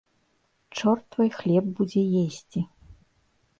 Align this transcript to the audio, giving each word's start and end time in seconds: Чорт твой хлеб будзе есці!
Чорт 0.77 1.05
твой 1.17 1.29
хлеб 1.37 1.65
будзе 1.77 2.01
есці! 2.25 2.67